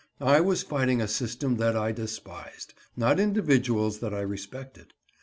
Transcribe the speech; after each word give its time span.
I 0.19 0.41
was 0.41 0.63
fighting 0.63 0.99
a 0.99 1.07
system 1.07 1.57
that 1.57 1.75
I 1.77 1.91
despised, 1.91 2.73
not 2.97 3.19
individuals 3.19 3.99
that 3.99 4.15
I 4.15 4.21
respected. 4.21 4.95